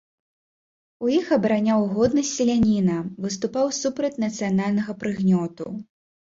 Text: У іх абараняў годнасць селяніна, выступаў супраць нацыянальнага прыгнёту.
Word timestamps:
У 1.07 1.11
іх 1.15 1.27
абараняў 1.37 1.85
годнасць 1.93 2.33
селяніна, 2.39 2.97
выступаў 3.27 3.71
супраць 3.83 4.13
нацыянальнага 4.27 4.91
прыгнёту. 5.07 5.65